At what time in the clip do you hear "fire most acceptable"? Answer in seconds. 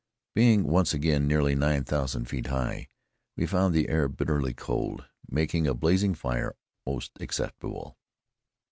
6.15-7.99